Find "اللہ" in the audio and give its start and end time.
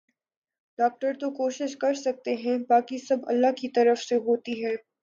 3.29-3.51